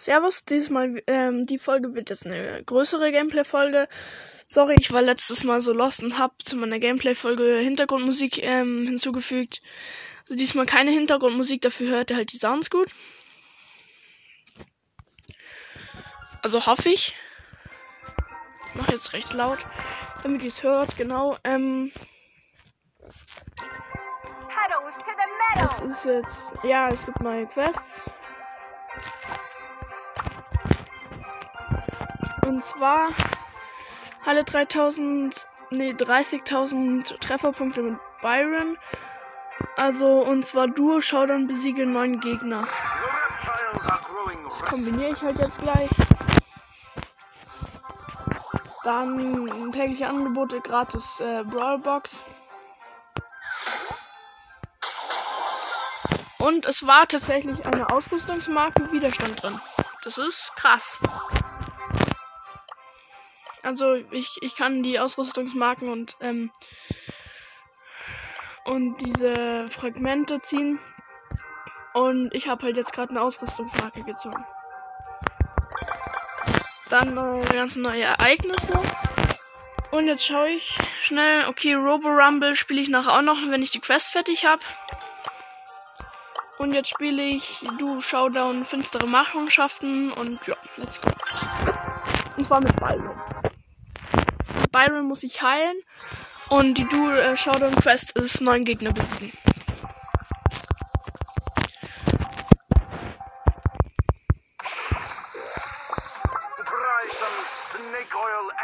[0.00, 3.86] Servus, diesmal, ähm, die Folge wird jetzt eine größere Gameplay-Folge.
[4.48, 9.60] Sorry, ich war letztes Mal so lost und hab zu meiner Gameplay-Folge Hintergrundmusik ähm, hinzugefügt.
[10.22, 12.88] Also diesmal keine Hintergrundmusik, dafür hört ihr halt die Sounds gut.
[16.40, 17.14] Also hoffe ich.
[18.68, 19.58] Ich mach jetzt recht laut,
[20.22, 21.36] damit ihr es hört, genau.
[21.44, 21.92] Ähm,
[25.62, 28.02] es ist jetzt, ja, es gibt neue Quests.
[32.50, 33.10] Und zwar
[34.26, 38.76] alle 3000, nee, 30.000 Trefferpunkte mit Byron.
[39.76, 42.64] Also, und zwar Duo Showdown besiege neun Gegner.
[43.74, 45.90] Das kombiniere ich halt jetzt gleich.
[48.82, 52.10] Dann tägliche Angebote, gratis äh, Brawlbox.
[56.38, 59.60] Und es war tatsächlich eine Ausrüstungsmarke Widerstand drin.
[60.02, 61.00] Das ist krass.
[63.62, 66.50] Also ich, ich kann die Ausrüstungsmarken und ähm,
[68.64, 70.78] und diese Fragmente ziehen.
[71.92, 74.44] Und ich habe halt jetzt gerade eine Ausrüstungsmarke gezogen.
[76.88, 78.80] Dann äh, ganz neue Ereignisse.
[79.90, 81.48] Und jetzt schaue ich schnell.
[81.48, 84.62] Okay, Robo Rumble spiele ich nachher auch noch, wenn ich die Quest fertig habe.
[86.58, 91.10] Und jetzt spiele ich Du Showdown finstere Machenschaften und ja, let's go.
[92.40, 93.20] Und zwar mit Byron.
[94.72, 95.76] Byron muss ich heilen.
[96.48, 99.30] Und die Du äh, Showdown Quest ist neun Gegner besiegen.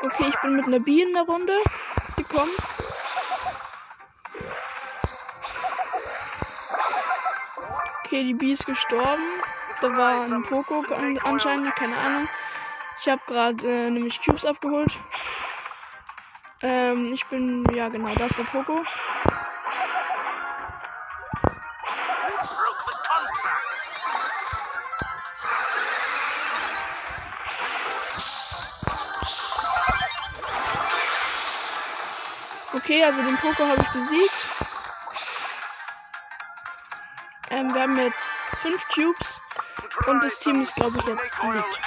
[0.04, 1.52] Okay, ich bin mit einer Bee in der Runde
[2.16, 2.52] gekommen.
[8.06, 9.22] Okay, die Bee ist gestorben.
[9.82, 12.26] Da war ein Poco an, anscheinend, keine Ahnung.
[13.06, 14.90] Ich habe gerade äh, nämlich Cubes abgeholt.
[16.60, 18.82] Ähm, ich bin, ja genau, das ist der Poco.
[32.72, 34.34] Okay, also den Poco habe ich besiegt.
[37.50, 38.18] Ähm, wir haben jetzt
[38.62, 39.40] fünf Cubes
[40.08, 41.85] und das Team ist, glaube ich, jetzt besiegt.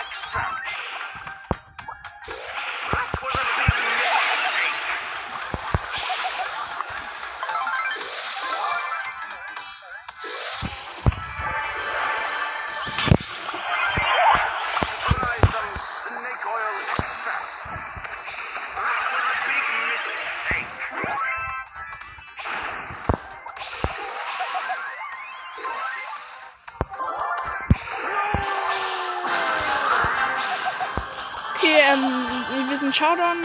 [32.90, 33.38] Sind Showdown.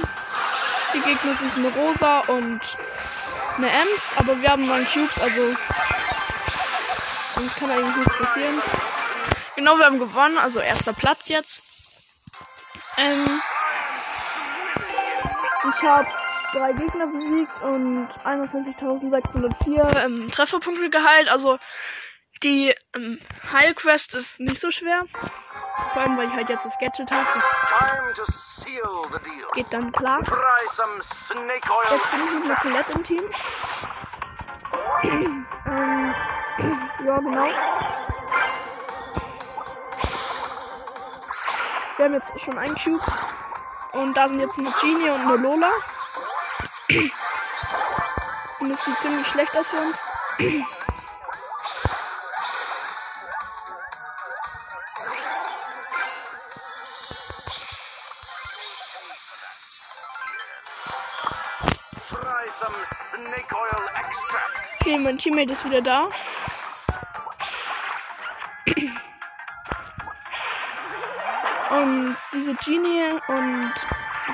[0.95, 2.61] Die Gegner sind eine Rosa und
[3.59, 5.55] eine Ems, aber wir haben neun Cubes, also
[7.37, 8.63] uns kann eigentlich nichts passieren.
[9.57, 11.61] Genau, wir haben gewonnen, also erster Platz jetzt.
[12.97, 13.41] Ähm,
[15.77, 16.07] ich habe
[16.53, 21.29] drei Gegner besiegt und 21.604 ähm, Trefferpunkte geheilt.
[21.29, 21.59] Also
[22.43, 23.21] die ähm,
[23.53, 25.05] Heilquest ist nicht so schwer.
[25.95, 27.25] Vor allem, weil ich halt jetzt das Gadget habe.
[29.55, 30.19] Geht dann klar.
[31.93, 33.23] Jetzt bin ich mit einer Colette im Team.
[35.67, 36.15] ähm,
[37.07, 37.49] ja, genau.
[41.97, 43.01] Wir haben jetzt schon einen Cube.
[43.93, 45.71] Und da sind jetzt eine Genie und eine Lola.
[48.61, 49.97] Und das sieht ziemlich schlecht aus für uns.
[65.05, 66.09] Mein Teammate ist wieder da.
[71.71, 73.73] Und diese Genie und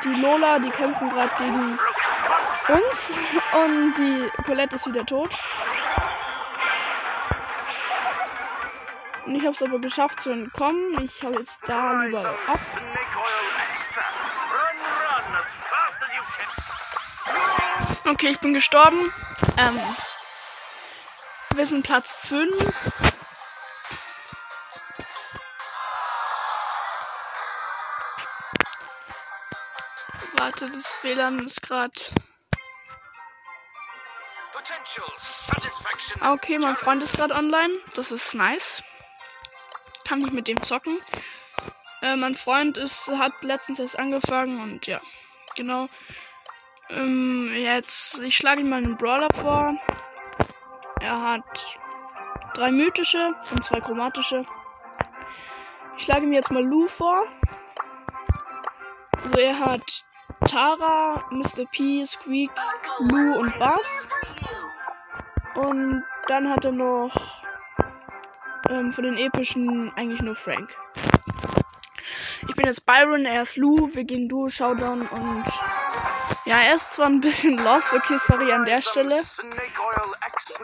[0.04, 1.78] die Lola, die kämpfen gerade gegen
[2.68, 3.10] uns.
[3.52, 5.30] Und die Colette ist wieder tot.
[9.26, 11.02] Und ich habe es aber geschafft zu entkommen.
[11.02, 12.60] Ich habe jetzt da lieber ab.
[18.06, 19.12] Okay, ich bin gestorben.
[19.56, 19.78] Ähm,
[21.60, 22.50] wir sind Platz 5.
[30.38, 31.92] Warte, das WLAN ist gerade.
[36.22, 37.74] Okay, mein Freund ist gerade online.
[37.94, 38.82] Das ist nice.
[40.08, 40.98] Kann ich mit dem zocken.
[42.00, 45.02] Äh, mein Freund ist, hat letztens erst angefangen und ja,
[45.56, 45.90] genau.
[46.88, 49.78] Ähm, jetzt, ich schlage ihm mal einen Brawler vor.
[51.00, 51.44] Er hat
[52.54, 54.44] drei mythische und zwei chromatische.
[55.96, 57.24] Ich schlage ihm jetzt mal Lou vor.
[59.24, 60.04] Also er hat
[60.46, 61.64] Tara, Mr.
[61.70, 62.50] P, Squeak,
[62.98, 64.08] Lou und Buff.
[65.54, 67.42] Und dann hat er noch
[68.68, 70.70] ähm, von den epischen eigentlich nur Frank.
[72.48, 75.44] Ich bin jetzt Byron, er ist Lou, wir gehen Duo Showdown und
[76.46, 79.22] ja, er ist zwar ein bisschen lost, okay, sorry an der Stelle.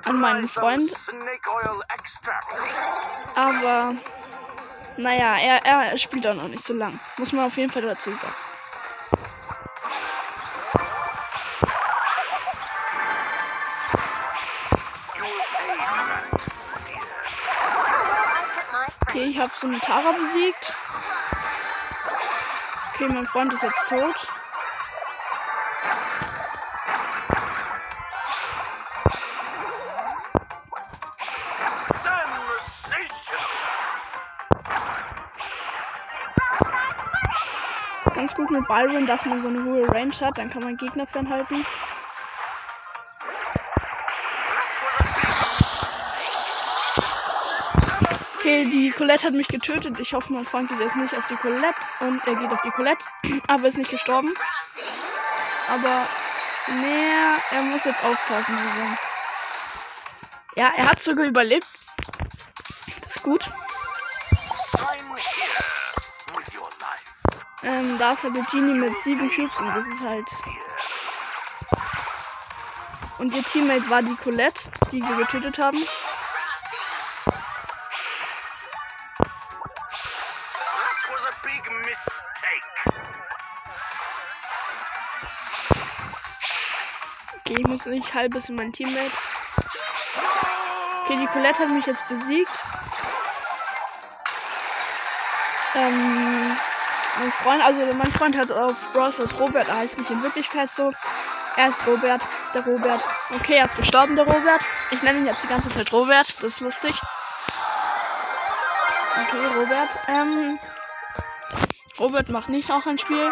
[0.05, 0.91] An meinen Freund.
[3.35, 3.95] Aber
[4.97, 6.99] naja, er, er spielt auch noch nicht so lang.
[7.19, 8.35] Muss man auf jeden Fall dazu sagen.
[19.09, 20.73] Okay, ich habe so eine Tara besiegt.
[22.95, 24.15] Okay, mein Freund ist jetzt tot.
[38.57, 41.65] Mit Byron, dass man so eine hohe Range hat, dann kann man Gegner fernhalten.
[48.39, 49.99] Okay, die Colette hat mich getötet.
[49.99, 51.75] Ich hoffe, mein Freund geht jetzt nicht auf die Colette.
[52.01, 53.05] Und er geht auf die Colette.
[53.49, 54.33] Aber ist nicht gestorben.
[55.69, 56.07] Aber,
[56.81, 58.57] nee, er muss jetzt aufpassen.
[58.57, 58.97] Also.
[60.55, 61.67] Ja, er hat sogar überlebt.
[63.03, 63.51] Das ist gut.
[68.07, 70.31] Da ist halt der Genie mit sieben Cubes und das ist halt.
[73.19, 75.79] Und ihr Teammate war die Colette, die wir getötet haben.
[87.41, 89.11] Okay, ich muss nicht halb bis in mein Teammate.
[91.03, 92.53] Okay, die Colette hat mich jetzt besiegt.
[95.75, 96.57] Ähm,
[97.19, 99.19] mein Freund, also mein Freund hat auf Bros.
[99.39, 100.93] Robert, er heißt nicht in Wirklichkeit so.
[101.57, 102.21] Er ist Robert,
[102.55, 103.01] der Robert.
[103.35, 104.61] Okay, er ist gestorben, der Robert.
[104.91, 107.01] Ich nenne ihn jetzt die ganze Zeit Robert, das ist lustig.
[109.23, 109.89] Okay, Robert.
[110.09, 110.59] Ähm,
[111.99, 113.31] Robert macht nicht auch ein Spiel.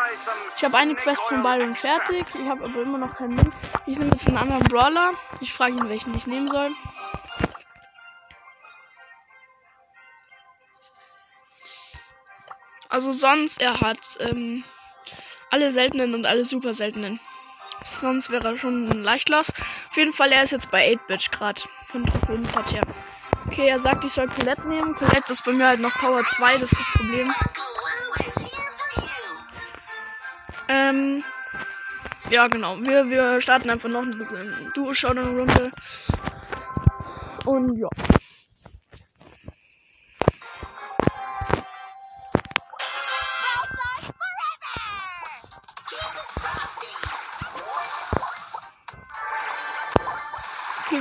[0.57, 2.25] Ich habe eine Quest von Byron fertig.
[2.35, 3.53] Ich habe aber immer noch keinen Link.
[3.85, 5.13] Ich nehme jetzt einen anderen Brawler.
[5.41, 6.71] Ich frage ihn, welchen ich nehmen soll.
[12.95, 14.63] Also sonst, er hat ähm,
[15.51, 17.19] alle seltenen und alle super seltenen.
[18.01, 19.53] Sonst wäre er schon leicht los.
[19.91, 21.61] Auf jeden Fall, er ist jetzt bei 8-Bit gerade.
[21.89, 22.83] Von Trophäenpart her.
[23.49, 24.95] Okay, er sagt, ich soll Colette nehmen.
[24.95, 27.35] Colette ist bei mir halt noch Power 2, das ist das Problem.
[30.69, 31.25] Ähm,
[32.31, 32.79] ja, genau.
[32.79, 35.73] Wir, wir starten einfach noch eine Duo-Showdown-Runde.
[37.45, 37.89] Und ja.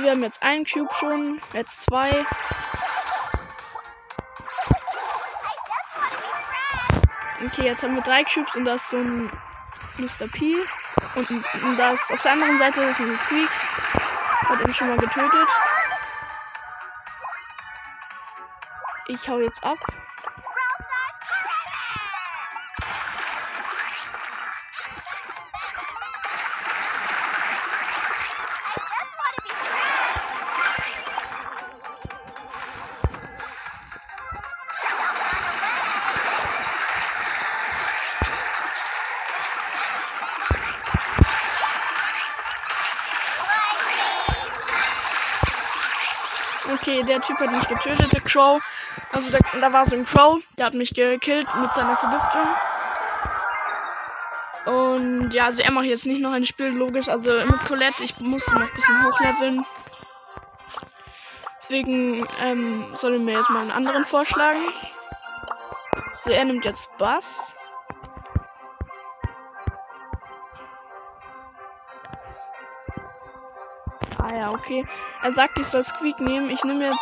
[0.04, 2.26] Wir haben jetzt einen Cube schon, jetzt zwei.
[7.46, 9.26] Okay, jetzt haben wir drei Cubes und das ist so ein
[9.98, 10.28] Mr.
[10.30, 10.56] P.
[11.14, 13.50] Und, und das auf der anderen Seite ist ein Squeak.
[13.50, 15.48] Hat ihn schon mal getötet.
[19.08, 19.78] Ich hau jetzt ab.
[47.04, 48.62] Der Typ hat mich getötet, der Crow.
[49.12, 52.46] Also da, da war so ein Crow, der hat mich gekillt mit seiner Vergiftung.
[54.66, 57.08] Und ja, also er macht jetzt nicht noch ein Spiel, logisch.
[57.08, 59.66] Also mit Colette, ich musste noch ein bisschen hochleveln.
[61.60, 64.62] Deswegen ähm, soll mir jetzt mal einen anderen vorschlagen.
[66.16, 67.54] Also er nimmt jetzt Bass.
[74.18, 74.86] Ah ja, okay.
[75.24, 76.50] Er sagt, ich soll Squeak nehmen.
[76.50, 76.98] Ich nehme jetzt.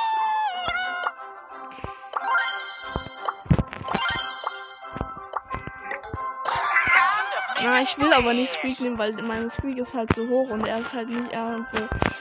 [7.65, 10.69] Na, ich will aber nicht Squeak nehmen, weil mein Squeak ist halt so hoch und
[10.69, 11.33] er ist halt nicht.
[11.33, 11.59] Äh,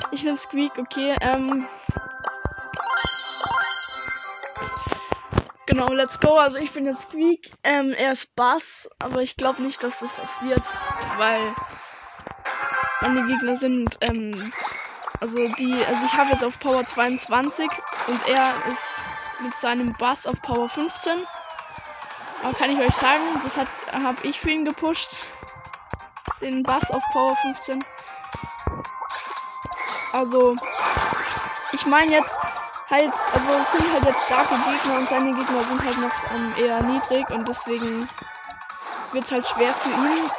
[0.09, 1.15] ich nehme Squeak, okay.
[1.21, 1.67] Ähm.
[5.67, 6.35] Genau, Genau, let's go.
[6.35, 10.09] Also ich bin jetzt Squeak, ähm, er ist Bass, aber ich glaube nicht, dass das
[10.17, 10.63] was wird,
[11.17, 11.55] weil
[13.01, 14.51] meine Gegner sind, ähm,
[15.21, 17.69] also die, also ich habe jetzt auf Power 22
[18.07, 19.01] und er ist
[19.41, 21.25] mit seinem Bass auf Power 15.
[22.43, 25.15] Aber kann ich euch sagen, das hat habe ich für ihn gepusht.
[26.41, 27.85] Den Bass auf Power 15.
[30.11, 30.57] Also
[31.71, 32.31] ich meine jetzt
[32.89, 36.53] halt, also es sind halt jetzt starke Gegner und seine Gegner sind halt noch ähm,
[36.57, 38.09] eher niedrig und deswegen
[39.13, 40.29] wird es halt schwer für ihn.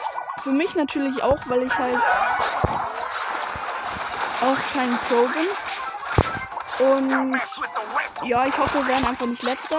[0.43, 2.03] Für mich natürlich auch, weil ich halt
[4.43, 5.49] auch kein Pro bin.
[6.79, 7.41] Und
[8.25, 9.79] ja, ich hoffe, wir werden einfach nicht letzter.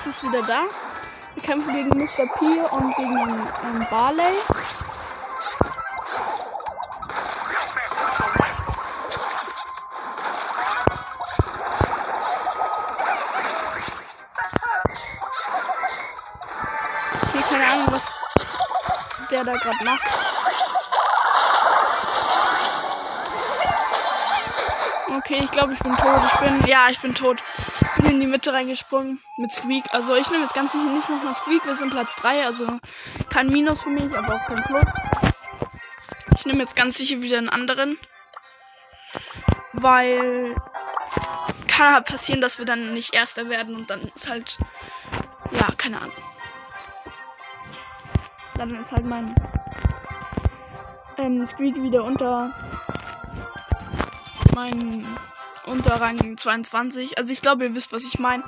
[0.00, 0.64] Bass ist wieder da.
[1.34, 2.26] Wir kämpfen gegen Mr.
[2.38, 4.38] P und gegen ähm, Barley.
[17.22, 18.02] Okay, keine Ahnung, was
[19.30, 20.02] der da gerade macht.
[25.18, 26.20] Okay, ich glaube, ich bin tot.
[26.32, 27.36] Ich bin, ja, ich bin tot
[28.02, 29.84] bin in die Mitte reingesprungen mit Squeak.
[29.92, 31.64] Also ich nehme jetzt ganz sicher nicht nochmal Squeak.
[31.64, 32.66] Wir sind Platz 3, also
[33.30, 34.84] kein Minus für mich, aber auch kein Plus.
[36.38, 37.98] Ich nehme jetzt ganz sicher wieder einen anderen.
[39.72, 40.54] Weil
[41.66, 44.58] kann halt passieren, dass wir dann nicht Erster werden und dann ist halt,
[45.52, 46.12] ja, keine Ahnung.
[48.56, 49.34] Dann ist halt mein
[51.16, 52.54] ähm, Squeak wieder unter
[54.54, 55.06] mein
[55.70, 57.16] unter Rang 22.
[57.16, 58.44] Also ich glaube, ihr wisst, was ich meine.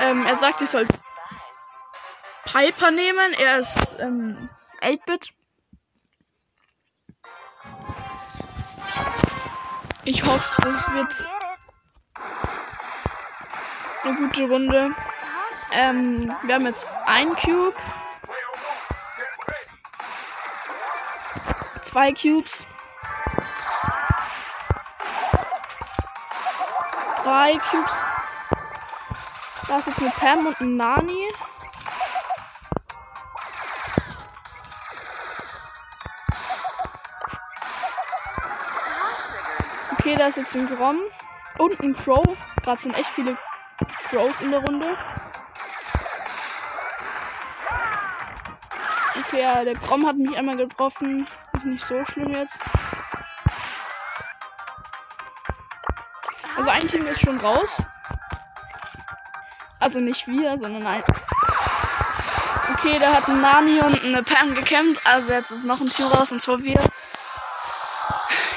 [0.00, 0.86] Ähm, er sagt, ich soll
[2.44, 3.32] Piper nehmen.
[3.38, 4.48] Er ist ähm,
[4.80, 5.32] 8-Bit.
[10.04, 11.24] Ich hoffe, es wird
[14.04, 14.94] eine gute Runde.
[15.72, 17.74] Ähm, wir haben jetzt ein Cube.
[21.84, 22.67] Zwei Cubes.
[27.28, 27.92] Drei Cubes.
[29.66, 31.28] Da ist eine Pam und ein Nani.
[39.92, 41.00] Okay, da ist jetzt ein Grom
[41.58, 42.24] und ein Crow.
[42.62, 43.36] Gerade sind echt viele
[44.08, 44.96] Crows in der Runde.
[49.18, 51.28] Okay, ja, der Grom hat mich einmal getroffen.
[51.52, 52.58] Ist nicht so schlimm jetzt.
[56.78, 57.82] Ein Team ist schon raus.
[59.80, 61.02] Also nicht wir, sondern ein.
[62.72, 65.04] Okay, da hat ein Nani und eine Pam gekämpft.
[65.06, 66.80] Also jetzt ist noch ein Team raus und zwar wir.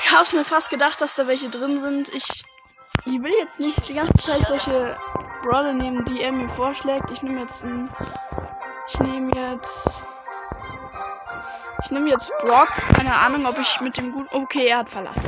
[0.04, 2.10] Ich hab's mir fast gedacht, dass da welche drin sind.
[2.10, 2.44] Ich,
[3.06, 4.98] ich will jetzt nicht die ganze Zeit solche
[5.44, 7.10] Brawler nehmen, die er mir vorschlägt.
[7.12, 7.90] Ich nehme jetzt ein.
[8.90, 10.04] Ich nehme jetzt.
[11.84, 12.70] Ich nehme jetzt Brock.
[12.96, 14.28] Keine Ahnung, ob ich mit dem gut.
[14.32, 15.24] Okay, er hat verlassen.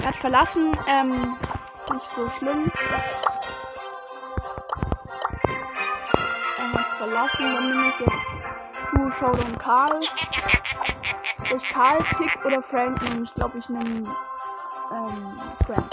[0.00, 0.78] Er hat verlassen.
[0.86, 1.36] Ähm,
[1.92, 2.70] nicht so schlimm.
[6.58, 8.50] Er hat verlassen, dann nehme ich jetzt
[8.92, 10.00] Du, Showdown Karl.
[11.48, 13.24] Soll ich Karl, Tick oder Frank nehmen?
[13.24, 14.14] Ich glaube, ich nehme
[14.92, 15.92] ähm, Frank.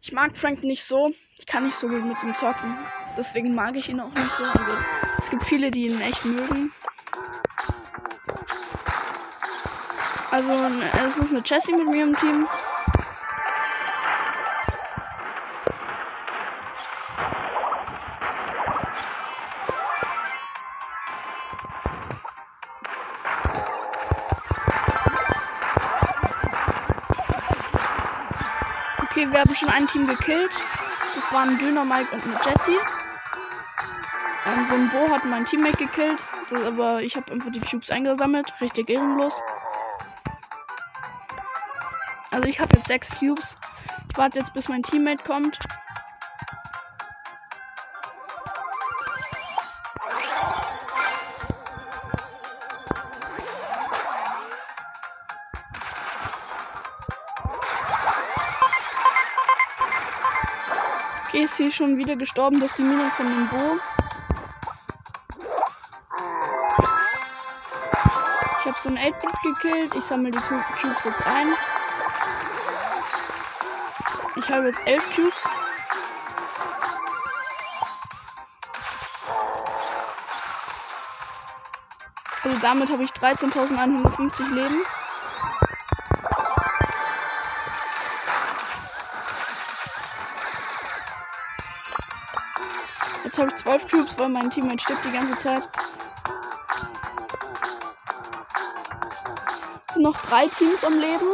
[0.00, 1.12] Ich mag Frank nicht so.
[1.36, 2.78] Ich kann nicht so gut mit ihm zocken.
[3.16, 4.44] Deswegen mag ich ihn auch nicht so.
[4.44, 4.72] Also,
[5.18, 6.72] es gibt viele, die ihn echt mögen.
[10.30, 12.48] Also, es ist eine Jessie mit mir im Team.
[29.20, 30.50] Okay, wir haben schon ein Team gekillt.
[31.14, 32.78] Das waren Döner Mike und eine Jessie.
[34.46, 36.16] Ähm, so ein Bo hat mein Teammate gekillt.
[36.48, 38.50] Das, aber ich habe einfach die Cubes eingesammelt.
[38.62, 39.34] Richtig ehrenlos.
[42.30, 43.56] Also ich habe jetzt sechs Cubes.
[44.10, 45.58] Ich warte jetzt, bis mein Teammate kommt.
[61.80, 63.80] Schon wieder gestorben durch die Mine von dem Bo.
[68.82, 69.94] so ein 8-Bit gekillt.
[69.94, 71.48] Ich sammle die Cubes jetzt ein.
[74.36, 75.34] Ich habe jetzt 11 Cubes.
[82.42, 84.82] Also damit habe ich 13.150 Leben.
[93.40, 95.62] Habe ich 12 Cubes, weil mein Teammate stirbt die ganze Zeit.
[99.88, 101.26] Es sind noch drei Teams am Leben.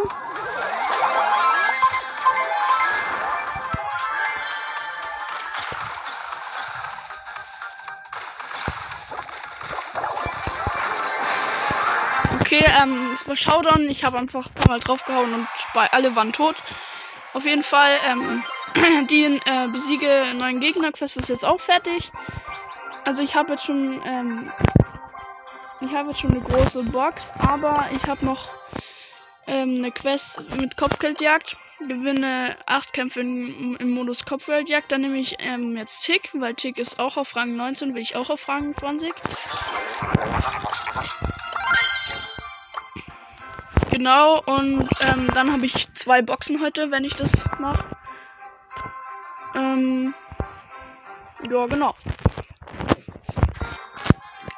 [12.41, 13.89] Okay, ähm, es war Showdown.
[13.91, 16.55] Ich habe einfach ein paar Mal draufgehauen und alle waren tot.
[17.35, 18.43] Auf jeden Fall, ähm,
[19.11, 22.11] die äh, besiege neuen Gegner Quest ist jetzt auch fertig.
[23.04, 24.50] Also ich habe jetzt schon, ähm,
[25.80, 28.49] ich habe jetzt schon eine große Box, aber ich habe noch
[29.47, 31.56] ähm, eine Quest mit Kopfgeldjagd.
[31.80, 34.90] Gewinne acht Kämpfe in, im Modus Kopfgeldjagd.
[34.90, 38.16] Dann nehme ich ähm, jetzt Tick, weil Tick ist auch auf Rang 19, will ich
[38.16, 39.12] auch auf Rang 20.
[43.90, 47.96] Genau, und ähm, dann habe ich zwei Boxen heute, wenn ich das mache.
[49.57, 50.15] Ähm,
[51.51, 51.95] ja, genau.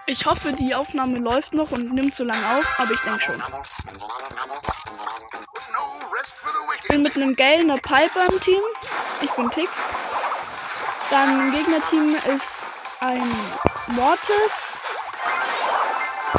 [0.07, 3.43] Ich hoffe, die Aufnahme läuft noch und nimmt so lange auf, aber ich denke schon.
[6.83, 8.61] Ich bin mit einem gelben Piper im Team.
[9.21, 9.69] Ich bin Tick.
[11.11, 12.65] Dann im Gegnerteam ist
[13.01, 13.23] ein
[13.89, 14.53] Mortis,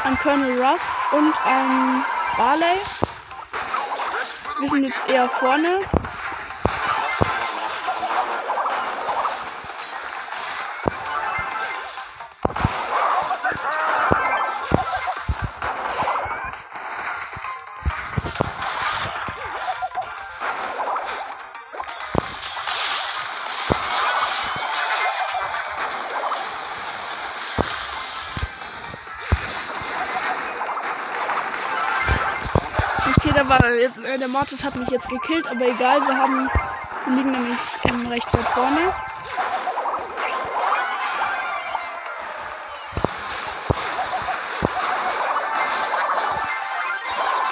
[0.04, 0.80] ein Colonel Russ
[1.12, 2.04] und ein
[2.36, 2.76] Barley.
[4.60, 5.80] Wir sind jetzt eher vorne.
[33.40, 36.50] Da war jetzt, äh, der Mortis hat mich jetzt gekillt, aber egal, wir haben,
[37.06, 38.92] wir liegen nämlich ähm, recht weit vorne.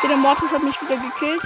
[0.03, 1.42] Der Mortis hat mich wieder gekillt.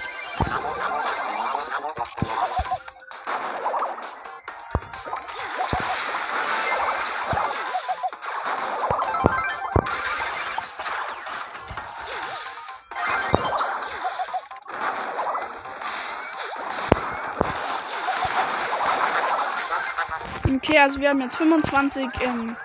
[20.83, 22.57] Also wir haben jetzt 25 ähm,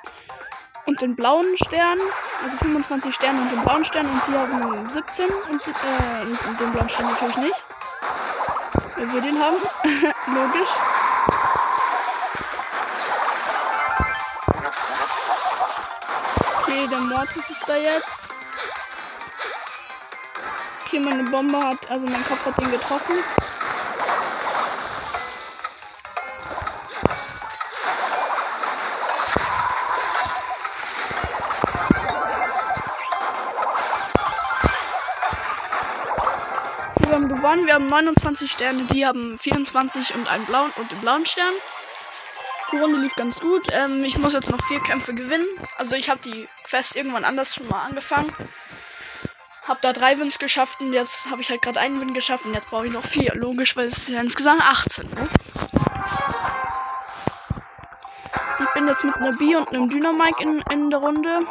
[0.87, 1.99] und den blauen Stern.
[2.43, 6.71] Also 25 Sterne und den blauen Stern und sie haben 17 und, äh, und, den
[6.71, 7.63] blauen Stern natürlich nicht.
[8.95, 9.57] Weil wir den haben.
[10.33, 10.69] Logisch.
[16.63, 18.29] Okay, der Mortis ist da jetzt.
[20.85, 23.23] Okay, meine Bombe hat, also mein Kopf hat den getroffen.
[37.77, 41.25] Haben gewonnen, wir haben 29 Sterne, die haben 24 und einen blauen und den blauen
[41.25, 41.53] Stern.
[42.71, 43.67] Die Runde lief ganz gut.
[43.71, 45.45] Ähm, ich muss jetzt noch vier Kämpfe gewinnen.
[45.77, 48.33] Also ich habe die Quest irgendwann anders schon mal angefangen.
[49.67, 52.53] Hab da drei Wins geschafft und jetzt habe ich halt gerade einen Win geschafft und
[52.53, 53.33] jetzt brauche ich noch vier.
[53.35, 55.09] Logisch, weil es ja insgesamt 18.
[55.09, 55.29] Ne?
[58.59, 61.41] Ich bin jetzt mit einer B und einem Dynamike in, in der Runde.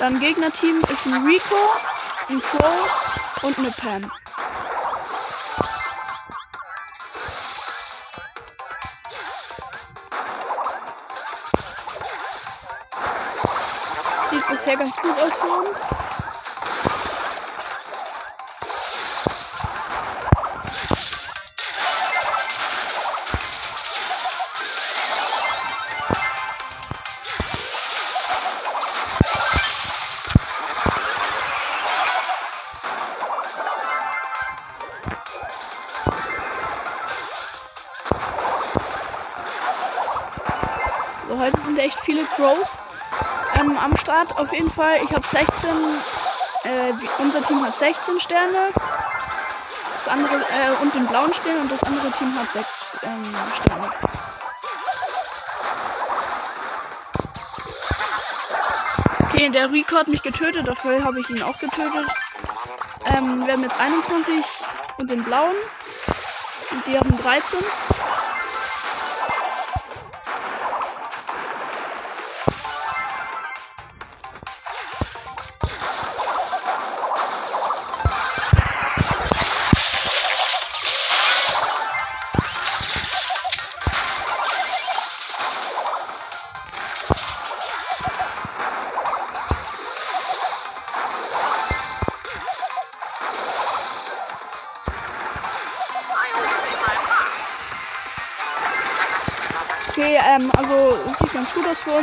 [0.00, 1.56] Dann Gegnerteam ist ein Rico,
[2.30, 4.10] ein Crow und eine Pam.
[14.30, 15.99] Sieht bisher ganz gut aus für uns.
[44.20, 44.38] Start.
[44.38, 45.46] Auf jeden Fall, ich habe 16,
[46.64, 48.68] äh, unser Team hat 16 Sterne.
[50.04, 52.66] Das andere, äh, und den blauen Stern und das andere Team hat 6
[53.02, 53.90] ähm, Sterne.
[59.24, 62.06] Okay, der Rico hat mich getötet, dafür habe ich ihn auch getötet.
[63.06, 64.44] Ähm, wir haben jetzt 21
[64.98, 65.56] und den blauen.
[66.70, 67.58] Und die haben 13.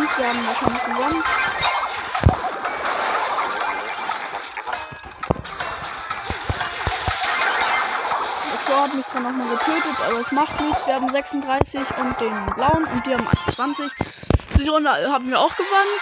[0.07, 0.17] uns.
[0.17, 1.23] Wir haben wahrscheinlich gewonnen.
[8.67, 10.85] Der hat mich zwar nochmal getötet, aber es macht nichts.
[10.85, 13.91] Wir haben 36 und den blauen und die haben 21.
[14.57, 15.99] Diese Runde haben wir auch gewonnen.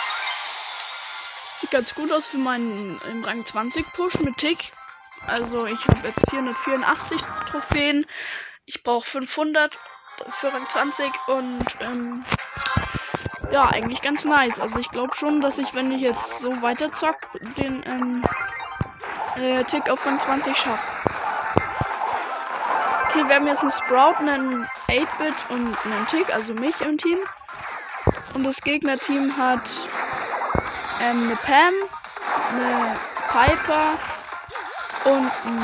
[1.57, 4.73] Sieht ganz gut aus für meinen Rang 20 Push mit Tick.
[5.27, 8.05] Also ich habe jetzt 484 Trophäen.
[8.65, 9.77] Ich brauche 500
[10.27, 12.25] für Rang 20 und ähm,
[13.55, 14.59] ja, eigentlich ganz nice.
[14.59, 17.15] Also ich glaube schon, dass ich, wenn ich jetzt so weiter zock,
[17.55, 18.21] den ähm,
[19.37, 20.83] äh, Tick auf Rang 20 schaffe.
[23.07, 27.19] Okay, wir haben jetzt einen Sprout, einen 8-Bit und einen Tick, also mich im Team.
[28.33, 29.69] Und das Gegnerteam hat
[30.99, 31.73] ähm, eine Pam,
[32.51, 32.97] eine
[33.31, 33.93] Piper
[35.05, 35.63] und ein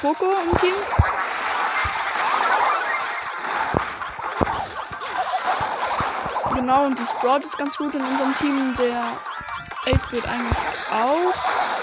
[0.00, 0.74] Poco im Team.
[6.66, 8.74] Genau, und die Sprout ist ganz gut in unserem Team.
[8.76, 9.04] Der
[9.86, 10.58] 8 wird eigentlich
[10.90, 11.75] auch.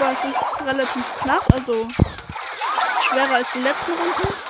[0.00, 1.88] Aber es ist relativ knapp, also
[3.10, 4.47] schwerer als die letzten Runden.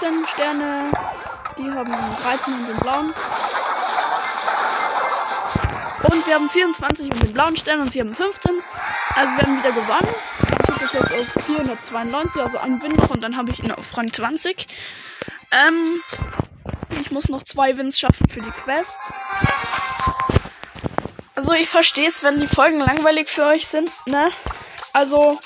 [0.00, 0.90] 14 Sterne.
[1.58, 3.12] Die haben 13 und den blauen.
[6.10, 8.62] Und wir haben 24 und den blauen Stern und sie haben 15.
[9.14, 10.14] Also wir haben wieder gewonnen.
[10.64, 13.94] Ich habe jetzt auf 492, also einen Win noch und dann habe ich ihn auf
[13.96, 14.66] Rang 20.
[15.50, 16.02] Ähm,
[17.00, 18.98] ich muss noch zwei Wins schaffen für die Quest.
[21.34, 24.30] Also ich verstehe es, wenn die Folgen langweilig für euch sind, ne?
[24.92, 25.38] Also,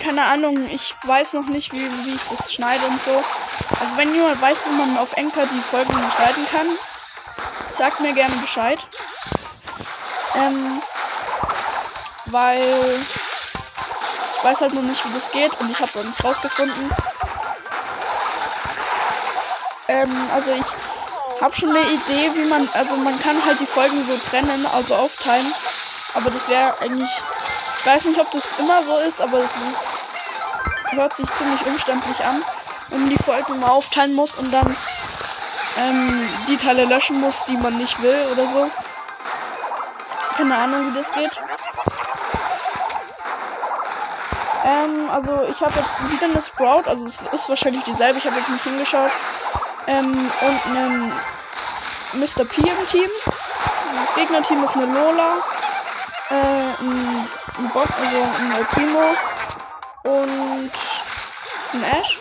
[0.00, 3.22] keine Ahnung, ich weiß noch nicht, wie, wie ich das schneide und so.
[3.80, 6.66] Also wenn jemand weiß, wie man auf Enker die Folgen schneiden kann,
[7.76, 8.78] sagt mir gerne Bescheid.
[10.34, 10.82] Ähm,
[12.26, 13.00] weil
[14.36, 16.90] ich weiß halt noch nicht, wie das geht und ich habe es auch nicht rausgefunden.
[19.88, 24.06] Ähm, also ich habe schon eine Idee, wie man, also man kann halt die Folgen
[24.06, 25.52] so trennen, also aufteilen.
[26.14, 27.10] Aber das wäre eigentlich,
[27.78, 29.50] ich weiß nicht, ob das immer so ist, aber es
[30.90, 32.44] hört sich ziemlich umständlich an,
[32.98, 34.76] man die Folgen mal aufteilen muss und dann
[35.78, 38.70] ähm, die Teile löschen muss, die man nicht will oder so.
[40.36, 41.30] Keine Ahnung, wie das geht.
[44.64, 48.36] Ähm, also ich habe jetzt wieder eine Sprout, also es ist wahrscheinlich dieselbe, ich habe
[48.36, 49.10] jetzt nicht hingeschaut.
[49.86, 51.12] Ähm, und einen
[52.12, 52.44] Mr.
[52.44, 53.10] P im Team.
[53.24, 55.38] Das Gegnerteam ist eine Lola,
[56.30, 59.02] äh, ein, ein Bob, also ein El Primo
[60.04, 60.70] und
[61.72, 62.19] ein Ash.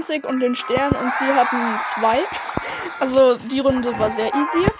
[0.00, 2.24] 20 und den Stern und sie hatten 2.
[3.00, 4.70] Also, die Runde war sehr easy.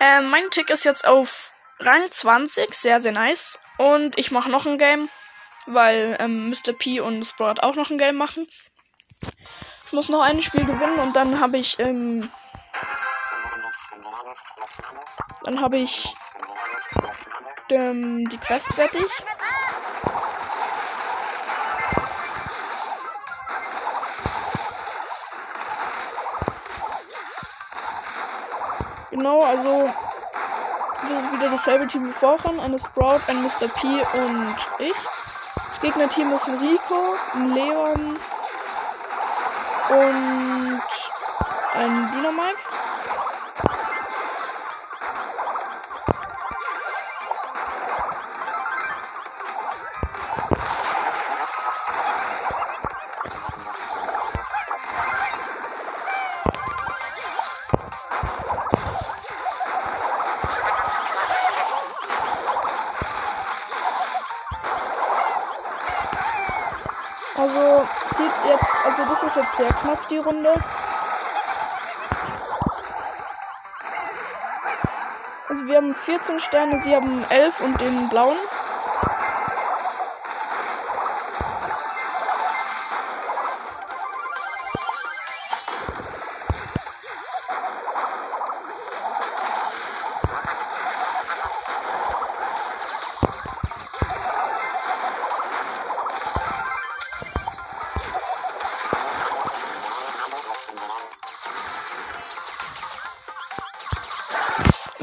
[0.00, 3.60] Äh, mein Tick ist jetzt auf Rang 20, sehr, sehr nice.
[3.78, 5.08] Und ich mache noch ein Game,
[5.66, 6.72] weil ähm, Mr.
[6.72, 8.46] P und Sprout auch noch ein Game machen.
[9.86, 12.30] Ich muss noch ein Spiel gewinnen und dann habe ich, ähm,
[15.44, 16.08] dann habe ich
[17.70, 19.06] ähm, die Quest fertig.
[29.20, 29.90] Genau, also
[31.34, 32.58] wieder dasselbe Team wie vorhin.
[32.58, 33.68] Eine Sprout, ein Mr.
[33.68, 34.94] P und ich.
[35.72, 38.18] Das Gegnerteam ist ein Rico, ein Leon
[39.90, 40.82] und
[41.74, 42.69] ein Dynamite.
[69.90, 70.52] Knapp die Runde.
[75.48, 78.36] Also wir haben 14 Sterne, sie haben 11 und den blauen.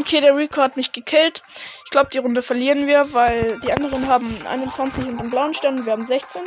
[0.08, 1.42] Okay, der Rico hat mich gekillt.
[1.84, 5.80] Ich glaube, die Runde verlieren wir, weil die anderen haben 21 und den blauen Stern
[5.80, 6.44] und wir haben 16.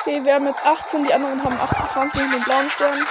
[0.00, 3.06] Okay, wir haben jetzt 18, die anderen haben 28 und den blauen Stern.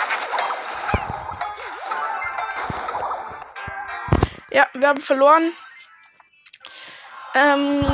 [4.51, 5.51] Ja, wir haben verloren.
[7.33, 7.85] Ähm,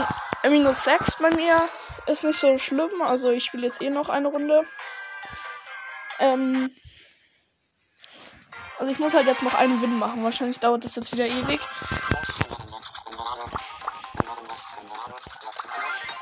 [0.49, 1.61] minus 6 bei mir.
[2.07, 3.01] Ist nicht so schlimm.
[3.01, 4.65] Also ich spiele jetzt eh noch eine Runde.
[6.19, 6.75] Ähm,
[8.79, 10.23] also ich muss halt jetzt noch einen Win machen.
[10.23, 11.61] Wahrscheinlich dauert das jetzt wieder ewig.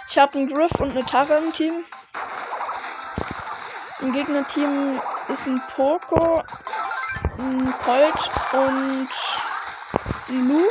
[0.09, 1.85] Ich habe einen Griff und eine Tara im Team.
[3.99, 6.43] Im Gegnerteam ist ein Poco,
[7.37, 9.09] ein Colt und
[10.27, 10.65] ein Lu.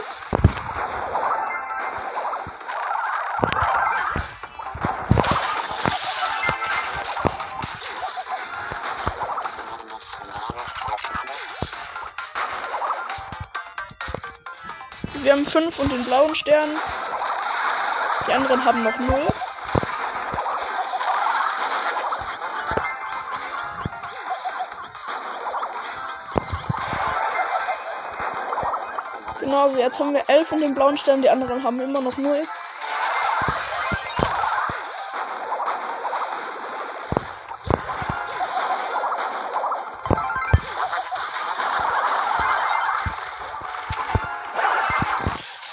[15.23, 16.71] Wir haben fünf und den blauen Stern.
[18.27, 19.43] Die anderen haben noch null.
[29.64, 32.18] Genau, also jetzt haben wir 11 und den blauen Stern, die anderen haben immer noch
[32.18, 32.42] 0.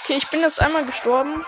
[0.04, 1.44] Okay, ich bin jetzt einmal gestorben.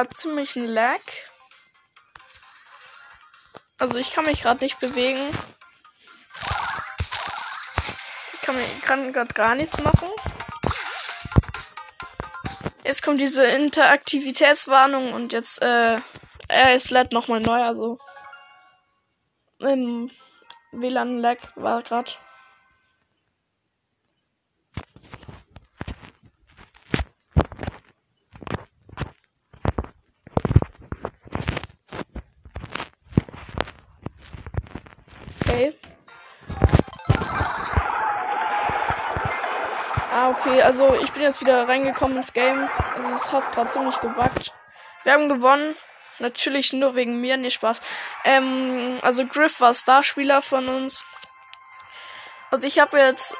[0.00, 1.00] Gerade ziemlich einen Lag.
[3.76, 5.30] Also ich kann mich gerade nicht bewegen.
[8.32, 10.08] Ich kann, kann gerade gar nichts machen.
[12.82, 16.00] Jetzt kommt diese Interaktivitätswarnung und jetzt, äh,
[16.48, 17.98] er ist lädt nochmal neu, also.
[19.58, 20.10] Im
[20.72, 22.10] WLAN-Lag war gerade.
[35.60, 35.74] Okay.
[40.12, 40.62] Ah, okay.
[40.62, 42.58] Also ich bin jetzt wieder reingekommen ins Game.
[42.96, 44.52] Also es hat gerade ziemlich gebackt.
[45.02, 45.74] Wir haben gewonnen.
[46.18, 47.80] Natürlich nur wegen mir, nee, Spaß.
[48.24, 51.04] Ähm, also Griff war Starspieler von uns.
[52.50, 53.36] Also ich habe jetzt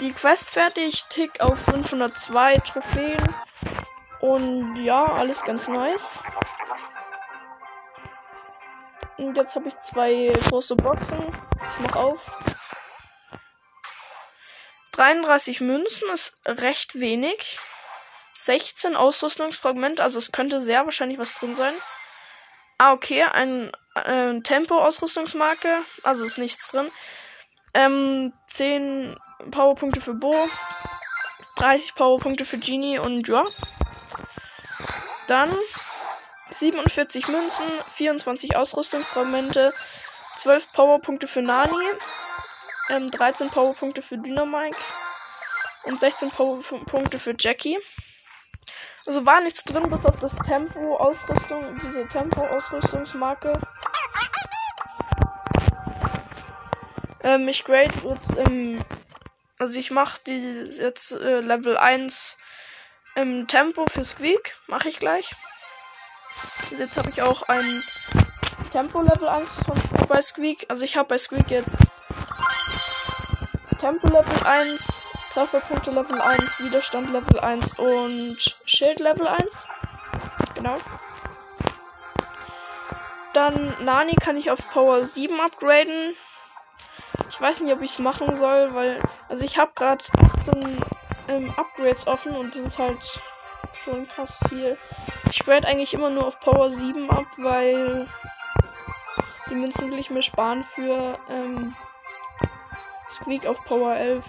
[0.00, 3.34] die Quest fertig, tick auf 502 Trophäen.
[4.20, 6.02] Und ja, alles ganz nice.
[9.26, 11.18] Und jetzt habe ich zwei große Boxen.
[11.22, 12.20] Ich mach auf.
[14.92, 17.58] 33 Münzen ist recht wenig.
[18.34, 21.72] 16 Ausrüstungsfragmente, also es könnte sehr wahrscheinlich was drin sein.
[22.76, 26.90] Ah, okay, ein äh, Tempo-Ausrüstungsmarke, also ist nichts drin.
[27.72, 29.16] Ähm, 10
[29.50, 30.34] Powerpunkte für Bo,
[31.56, 33.44] 30 Powerpunkte für Genie und ja.
[35.28, 35.56] Dann
[36.64, 39.74] 47 Münzen, 24 Ausrüstungsfragmente,
[40.38, 41.84] 12 Powerpunkte für Nani,
[42.88, 44.78] ähm, 13 Powerpunkte für Dynamike
[45.82, 47.78] und 16 Powerpunkte für Jackie.
[49.06, 53.60] Also war nichts drin, bis auf das Tempo-Ausrüstung, diese Tempo-Ausrüstungsmarke.
[57.22, 58.82] Ähm, ich grade jetzt im,
[59.58, 60.40] also ich mache die
[60.78, 62.38] jetzt äh, Level 1
[63.16, 65.30] im Tempo für Squeak, mache ich gleich.
[66.70, 67.82] Jetzt habe ich auch ein
[68.72, 70.66] Tempo Level 1 von, bei Squeak.
[70.68, 71.76] Also ich habe bei Squeak jetzt
[73.78, 79.66] Tempo Level 1, Trefferpunkte Level 1, Widerstand Level 1 und Schild Level 1.
[80.54, 80.76] Genau.
[83.32, 86.16] Dann Nani kann ich auf Power 7 upgraden.
[87.28, 89.02] Ich weiß nicht, ob ich es machen soll, weil.
[89.28, 90.04] Also ich habe gerade
[90.40, 90.82] 18
[91.28, 93.20] ähm, Upgrades offen und das ist halt
[93.76, 94.78] schon krass viel.
[95.30, 98.08] Ich grade eigentlich immer nur auf Power 7 ab, weil
[99.50, 101.74] die Münzen will ich mir sparen für ähm,
[103.10, 104.24] Squeak auf Power 11.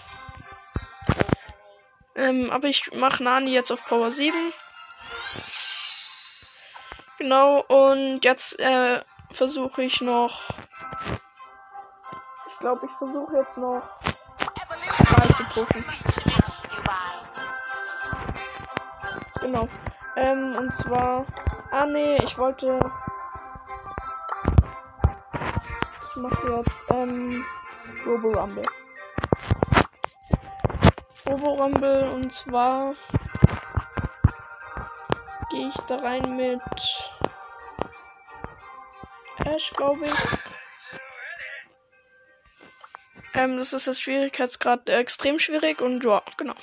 [2.15, 4.53] Ähm, aber ich mache Nani jetzt auf Power 7.
[7.17, 10.49] Genau, und jetzt äh, versuche ich noch.
[12.49, 13.81] Ich glaube, ich versuche jetzt noch
[15.11, 15.85] mal zu pushen.
[19.45, 19.69] Genau.
[20.15, 21.23] Ähm, und zwar.
[21.69, 22.79] Ah nee, ich wollte.
[26.09, 27.45] Ich mache jetzt ähm,
[28.07, 28.63] Robo Rumble.
[31.27, 32.95] Robo Rumble und zwar
[35.51, 36.61] gehe ich da rein mit
[39.45, 40.13] Ash, glaube ich.
[43.35, 46.55] Ähm, das ist das Schwierigkeitsgrad äh, extrem schwierig und ja, genau.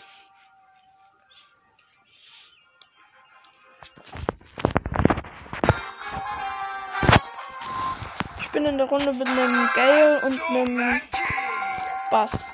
[8.92, 11.00] Runde mit einem Gale und einem
[12.10, 12.51] Bass.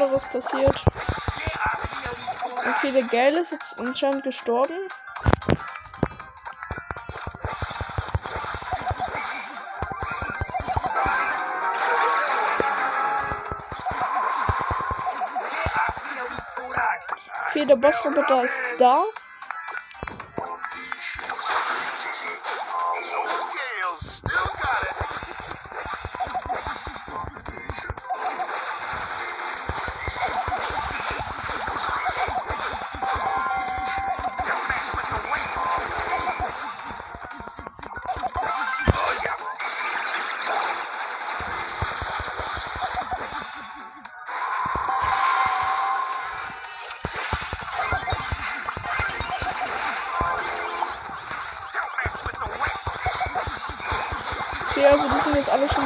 [0.00, 0.84] Besonderes passiert.
[2.56, 4.74] Okay, der Gale ist jetzt anscheinend gestorben.
[17.48, 19.04] Okay, der Bossroboter ist da.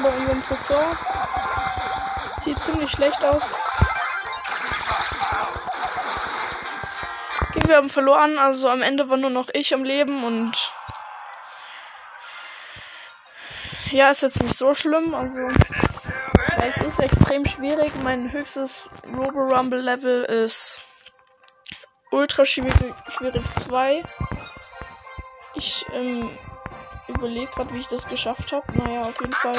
[0.05, 0.96] Bei unserem Tresor.
[2.44, 3.42] Sieht ziemlich schlecht aus.
[7.40, 10.72] Okay, wir haben verloren, also am Ende war nur noch ich am Leben und
[13.92, 17.92] ja, ist jetzt nicht so schlimm, also ja, es ist extrem schwierig.
[18.02, 20.82] Mein höchstes Robo Rumble Level ist
[22.11, 24.02] ultra schwierig, schwierig 2.
[25.55, 26.36] Ich ähm,
[27.09, 28.66] überlege gerade, wie ich das geschafft habe.
[28.76, 29.55] Naja, auf jeden Fall.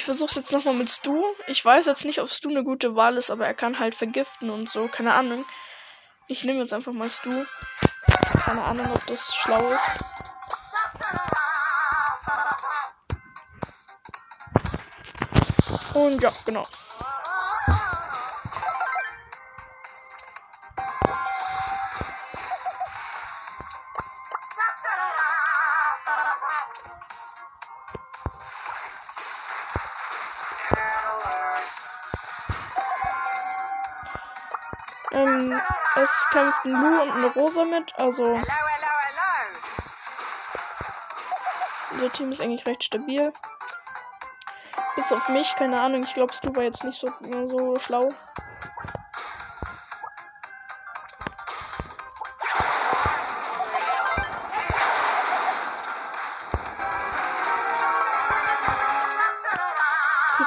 [0.00, 1.22] Ich versuche es jetzt nochmal mit Stu.
[1.46, 4.48] Ich weiß jetzt nicht, ob Stu eine gute Wahl ist, aber er kann halt vergiften
[4.48, 4.88] und so.
[4.88, 5.44] Keine Ahnung.
[6.26, 7.44] Ich nehme jetzt einfach mal Stu.
[8.32, 9.78] Keine Ahnung, ob das schlau ist.
[15.92, 16.66] Und ja, genau.
[35.12, 35.60] Ähm,
[35.96, 38.40] es kämpft ein Lu und eine Rosa mit, also
[41.92, 43.32] unser Team ist eigentlich recht stabil.
[44.94, 47.12] Bis auf mich, keine Ahnung, ich glaube, Stu war jetzt nicht so,
[47.48, 48.10] so schlau.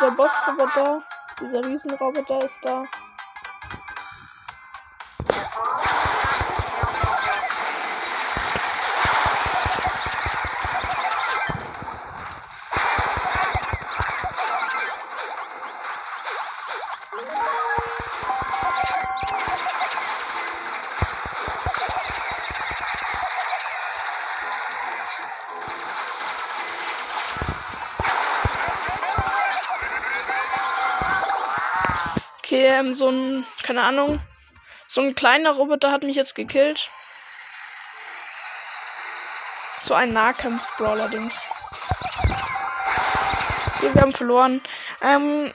[0.02, 1.02] Der Bossroboter,
[1.40, 2.84] dieser Riesenroboter ist da.
[32.84, 34.20] Ähm, so ein, keine Ahnung,
[34.88, 36.90] so ein kleiner Roboter hat mich jetzt gekillt.
[39.82, 41.32] So ein Nahkampf-Brawler-Ding.
[43.82, 44.62] Wir haben verloren.
[45.02, 45.54] Ähm,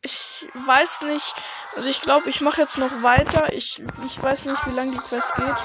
[0.00, 1.34] ich weiß nicht,
[1.76, 3.52] also ich glaube, ich mache jetzt noch weiter.
[3.52, 5.56] Ich, ich weiß nicht, wie lange die Quest geht.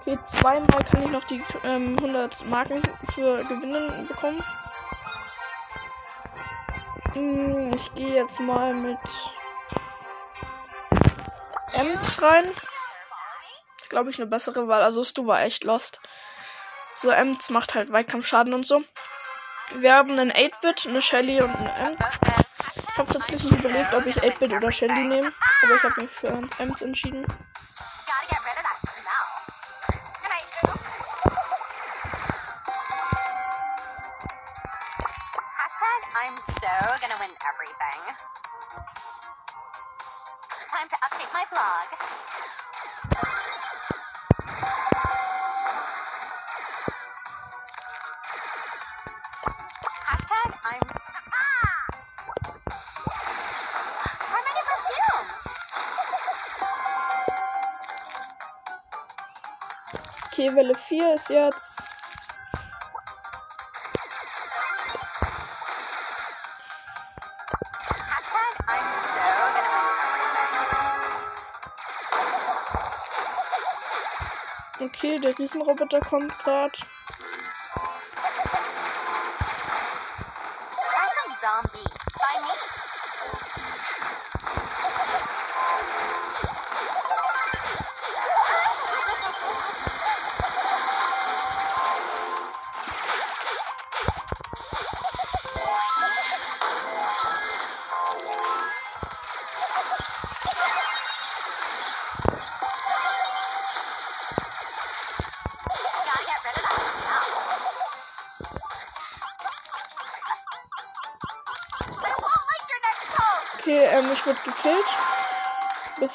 [0.00, 2.82] Okay, zweimal kann ich noch die ähm, 100 Marken
[3.14, 4.42] für Gewinnen bekommen.
[7.16, 8.98] Hm, Ich gehe jetzt mal mit
[11.72, 12.44] Ems rein.
[13.80, 14.82] Ist, glaube ich, eine bessere Wahl.
[14.82, 16.00] Also Stu war echt lost.
[16.94, 18.82] So, Ems macht halt Weitkampfschaden und so.
[19.76, 21.98] Wir haben einen 8-Bit, eine Shelly und eine Ems.
[22.90, 25.32] Ich habe tatsächlich überlegt, ob ich 8-Bit oder Shelly nehme.
[25.62, 27.26] Aber ich habe mich für Ems entschieden.
[61.16, 61.82] Welle 4 ist jetzt.
[74.78, 76.72] Okay, der Riesenroboter kommt gerade.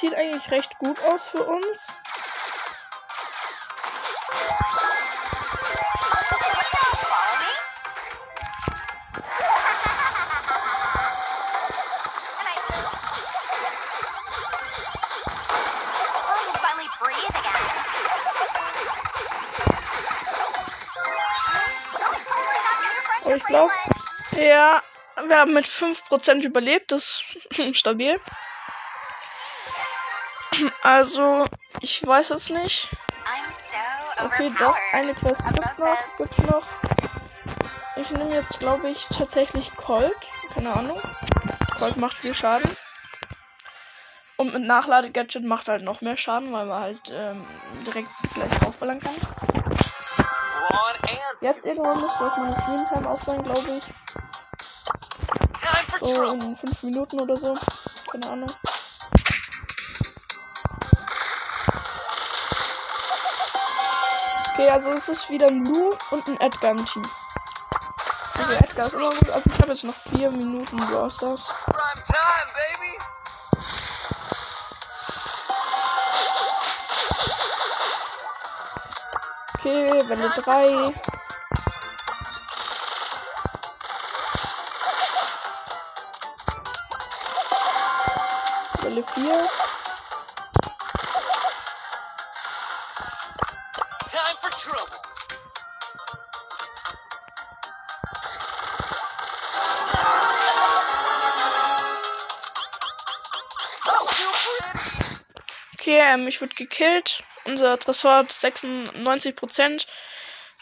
[0.02, 1.80] Sieht eigentlich recht gut aus für uns.
[23.24, 23.72] Oh, ich glaube,
[24.32, 24.82] ja,
[25.28, 26.92] wir haben mit 5% überlebt.
[26.92, 27.24] Das
[27.56, 28.20] ist stabil.
[30.84, 31.46] Also,
[31.82, 32.90] ich weiß es nicht.
[34.24, 36.18] Okay, doch, eine Quest gibt's noch.
[36.18, 36.68] Gibt's noch.
[37.96, 40.16] Ich nehme jetzt, glaube ich, tatsächlich Colt.
[40.54, 41.00] Keine Ahnung.
[41.78, 42.70] Colt macht viel Schaden.
[44.38, 47.46] Und mit Nachladegadget macht halt noch mehr Schaden, weil man halt ähm,
[47.86, 49.16] direkt gleich draufballern kann.
[51.42, 53.84] Jetzt irgendwann müsste auch meine Streamtime aus sein, glaube ich.
[56.00, 57.56] So in 5 Minuten oder so.
[58.12, 58.52] Keine Ahnung.
[64.62, 67.02] Okay, also es ist wieder ein Lou und ein Edgar im Team.
[68.38, 69.30] Also Edgar ist immer gut.
[69.32, 71.50] Also ich habe jetzt noch vier Minuten Brawl Stars.
[79.58, 80.94] Okay, Welle 3.
[88.84, 89.71] Welle 4.
[106.02, 107.24] ähm, ich wurde gekillt.
[107.46, 109.88] Unser Tresor hat 96%.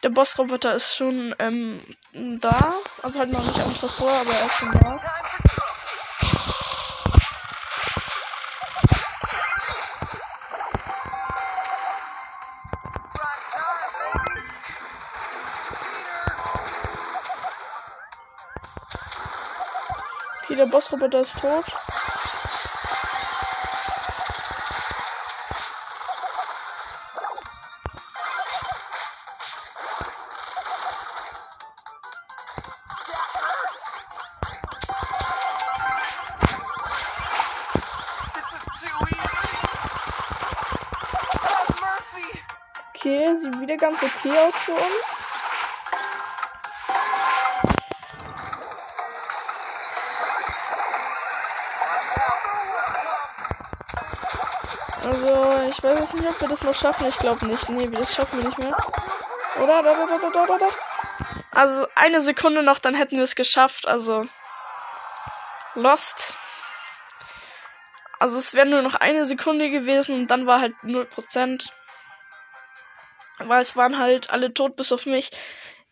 [0.04, 1.82] Der Bossroboter ist schon ähm,
[2.14, 2.74] da.
[3.04, 5.00] Also halt noch nicht am Tresor, aber er ist schon da.
[20.44, 21.66] Okay, der Bossroboter ist tot.
[43.10, 44.84] Okay, sieht wieder ganz okay aus für uns.
[55.04, 57.08] Also, ich weiß nicht, ob wir das noch schaffen.
[57.08, 57.68] Ich glaube nicht.
[57.70, 58.78] Nee, das schaffen wir nicht mehr.
[59.64, 59.82] Oder?
[59.82, 60.68] Da, da, da, da, da, da.
[61.50, 63.88] Also, eine Sekunde noch, dann hätten wir es geschafft.
[63.88, 64.28] Also,
[65.74, 66.38] Lost.
[68.20, 71.72] Also, es wäre nur noch eine Sekunde gewesen und dann war halt 0%.
[73.50, 75.32] Weil es waren halt alle tot, bis auf mich.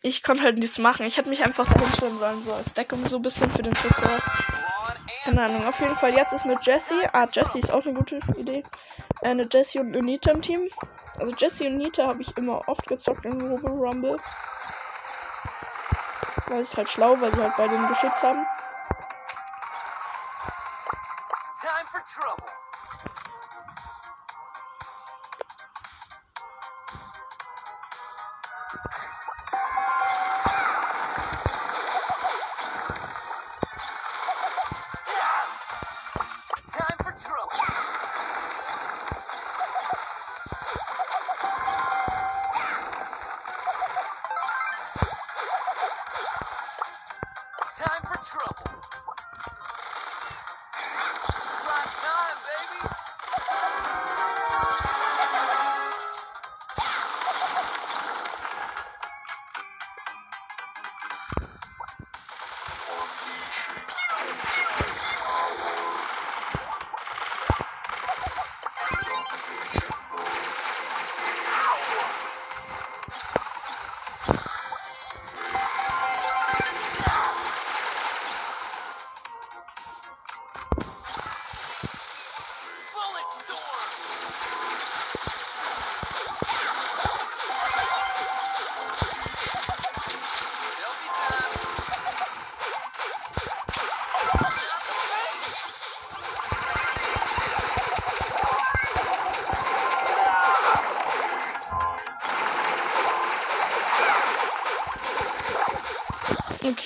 [0.03, 1.05] Ich konnte halt nichts machen.
[1.07, 3.73] Ich hätte mich einfach dahin stellen sollen, so als Deckung, so ein bisschen für den
[3.73, 4.19] Tresor.
[5.23, 5.65] Keine Ahnung.
[5.65, 7.07] Auf jeden Fall, jetzt ist eine Jessie.
[7.13, 8.63] Ah, Jessie ist auch eine gute Idee.
[9.21, 10.69] Äh, Eine Jessie und Nita im Team.
[11.19, 14.17] Also Jessie und Nita habe ich immer oft gezockt im Robo Rumble.
[16.47, 18.45] Weil es halt schlau, weil sie halt beide ein Geschütz haben.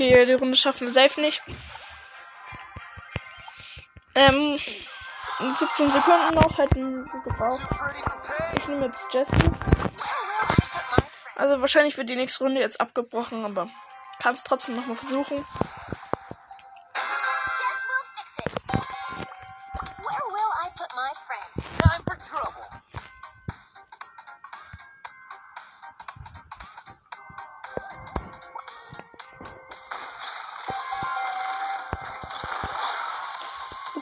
[0.01, 1.43] Okay, die Runde schaffen wir safe nicht.
[4.15, 4.57] Ähm,
[5.47, 7.61] 17 Sekunden noch hätten wir gebraucht.
[8.57, 9.51] Ich nehme jetzt Jessie.
[11.35, 13.69] Also wahrscheinlich wird die nächste Runde jetzt abgebrochen, aber
[14.19, 15.45] kann es trotzdem nochmal versuchen.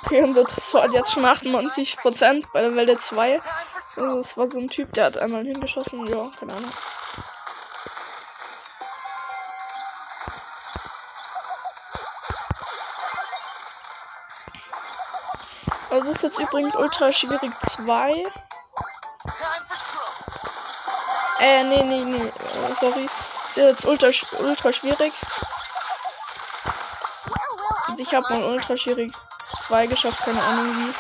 [0.10, 3.34] Okay, unser Tresor jetzt schon 98% bei der Welle 2.
[3.34, 3.42] Time
[3.86, 6.04] for Also es war so ein Typ, der hat einmal hingeschossen.
[6.08, 6.72] Ja, keine Ahnung.
[15.92, 18.14] Also es ist jetzt übrigens ultra schwierig 2.
[18.14, 21.46] Time for trouble.
[21.46, 22.26] Äh, nee, nee, nee.
[22.26, 23.08] Äh, sorry.
[23.46, 25.14] Es ist jetzt ultra, ultra schwierig.
[27.86, 29.14] Also ich habe mal ultra schwierig
[29.70, 30.94] 2 geschafft, keine Ahnung wie.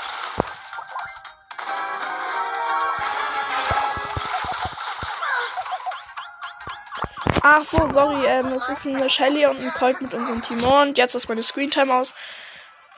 [7.42, 10.64] Ach so, sorry, ähm, es ist eine Shelly und ein Colt mit unserem Team.
[10.64, 12.14] Und jetzt ist meine Screentime aus.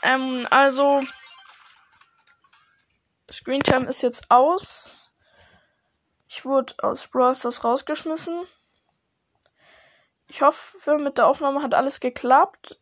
[0.03, 1.03] Ähm, also.
[3.31, 5.09] Screentime ist jetzt aus.
[6.27, 8.45] Ich wurde aus Brawl rausgeschmissen.
[10.27, 12.77] Ich hoffe, mit der Aufnahme hat alles geklappt.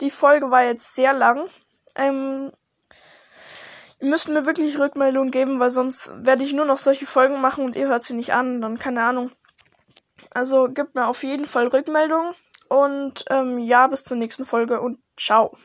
[0.00, 1.50] Die Folge war jetzt sehr lang.
[1.94, 2.52] Ähm,
[3.98, 7.64] ihr müsst mir wirklich Rückmeldungen geben, weil sonst werde ich nur noch solche Folgen machen
[7.64, 8.60] und ihr hört sie nicht an.
[8.60, 9.30] Dann keine Ahnung.
[10.30, 12.34] Also gebt mir auf jeden Fall Rückmeldung.
[12.68, 15.56] Und ähm, ja, bis zur nächsten Folge und ciao.